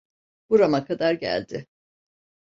Burama 0.49 0.85
kadar 0.85 1.13
geldi. 1.13 1.67